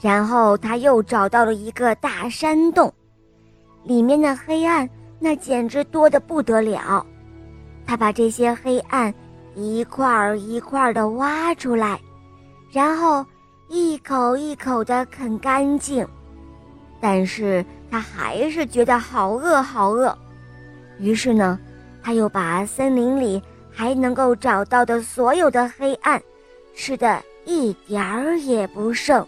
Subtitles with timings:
[0.00, 2.92] 然后他又找到了一个大山洞，
[3.82, 4.88] 里面的黑暗
[5.18, 7.04] 那简直多得不得了。
[7.86, 9.12] 他把这些黑暗
[9.54, 11.98] 一块儿一块儿的挖出来，
[12.70, 13.24] 然后
[13.68, 16.06] 一口一口的啃干净。
[17.00, 20.16] 但是他还是觉得好饿好饿，
[20.98, 21.58] 于是呢，
[22.02, 23.40] 他又把森林里
[23.70, 26.20] 还能够找到的所有的黑暗
[26.74, 29.26] 吃的一点儿也不剩。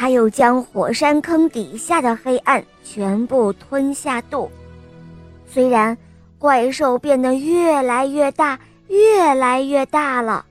[0.00, 4.50] 他又将火山坑底下的黑暗全部吞下肚。
[5.46, 5.94] 虽然
[6.38, 8.58] 怪兽变得越来越大，
[8.88, 10.46] 越来越大了，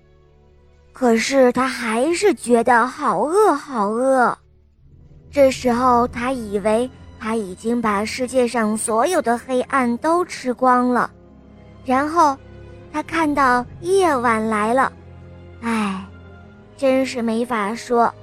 [0.93, 4.37] 可是他还是觉得好饿，好饿。
[5.31, 6.87] 这时候，他以为
[7.19, 11.09] 他已经把世界上所有的黑暗都吃光了。
[11.83, 12.37] 然后，
[12.93, 14.93] 他看到夜晚来了，
[15.63, 16.05] 唉，
[16.77, 18.13] 真是没法说。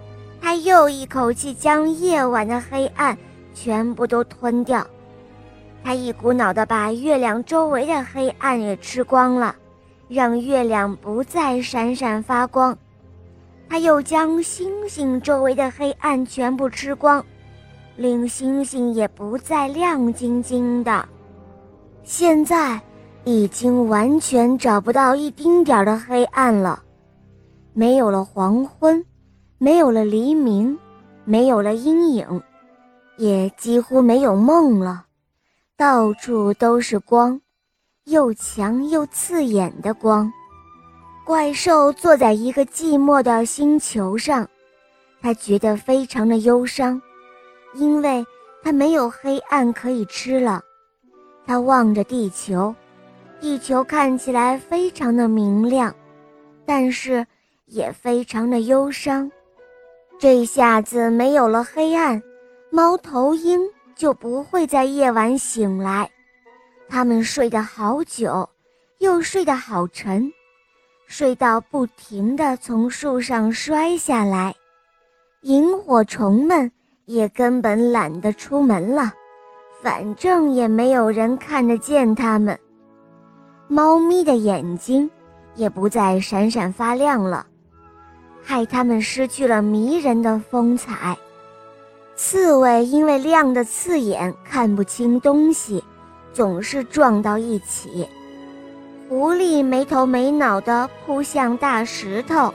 [0.40, 3.16] 他又一口气将夜晚的黑暗
[3.54, 4.86] 全部都吞掉，
[5.82, 9.56] 他一股脑的把月亮周围的黑暗也吃光了，
[10.08, 12.76] 让月亮不再闪闪发光。
[13.68, 17.24] 他又将星星周围的黑暗全部吃光，
[17.96, 21.08] 令星星也不再亮晶晶的。
[22.04, 22.80] 现在
[23.24, 26.80] 已经完全找不到一丁点儿的黑暗了，
[27.72, 29.04] 没有了黄昏。
[29.58, 30.78] 没有了黎明，
[31.24, 32.42] 没有了阴影，
[33.16, 35.06] 也几乎没有梦了，
[35.78, 37.40] 到处都是光，
[38.04, 40.30] 又强又刺眼的光。
[41.24, 44.46] 怪兽坐在一个寂寞的星球上，
[45.22, 47.00] 他觉得非常的忧伤，
[47.74, 48.24] 因为
[48.62, 50.62] 他没有黑暗可以吃了。
[51.46, 52.74] 他望着地球，
[53.40, 55.94] 地球看起来非常的明亮，
[56.66, 57.26] 但是
[57.64, 59.30] 也非常的忧伤。
[60.18, 62.22] 这下子没有了黑暗，
[62.70, 63.60] 猫头鹰
[63.94, 66.10] 就不会在夜晚醒来。
[66.88, 68.48] 它们睡得好久，
[68.98, 70.32] 又睡得好沉，
[71.06, 74.54] 睡到不停地从树上摔下来。
[75.42, 76.72] 萤火虫们
[77.04, 79.12] 也根本懒得出门了，
[79.82, 82.58] 反正也没有人看得见它们。
[83.68, 85.10] 猫咪的眼睛
[85.56, 87.46] 也不再闪闪发亮了。
[88.48, 91.18] 害他们失去了迷人的风采。
[92.14, 95.82] 刺猬因为亮的刺眼看不清东西，
[96.32, 98.08] 总是撞到一起。
[99.08, 102.54] 狐狸没头没脑地扑向大石头，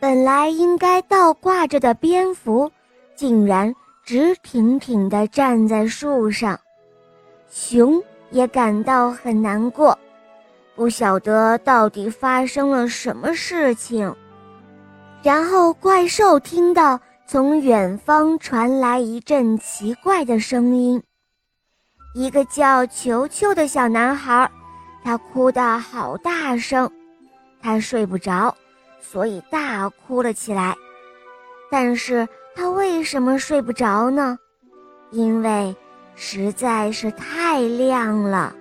[0.00, 2.72] 本来应该倒挂着的蝙蝠，
[3.14, 6.58] 竟然直挺挺地站在树上。
[7.50, 9.96] 熊也感到很难过，
[10.74, 14.14] 不晓得到底发生了什么事情。
[15.22, 21.02] 然后怪兽听到从远方传来一阵奇怪的声音，
[22.14, 24.48] 一个叫球球的小男孩，
[25.02, 26.88] 他哭得好大声，
[27.60, 28.54] 他睡不着，
[29.00, 30.76] 所以大哭了起来。
[31.68, 34.38] 但是他为什么睡不着呢？
[35.10, 35.74] 因为
[36.14, 38.54] 实在是太亮了。